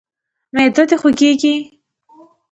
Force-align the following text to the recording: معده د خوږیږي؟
معده 0.53 0.83
د 0.89 0.91
خوږیږي؟ 1.01 1.53